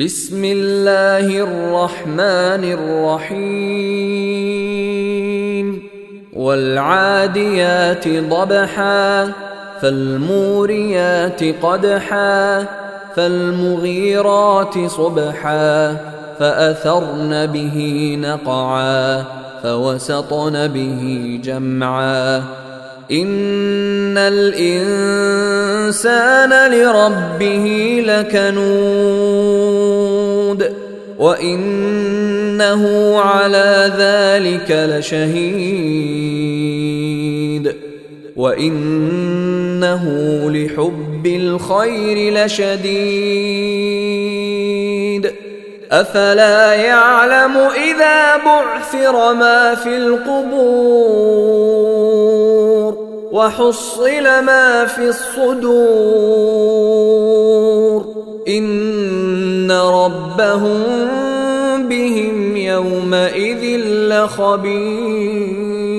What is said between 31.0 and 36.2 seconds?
وانه على ذلك لشهيد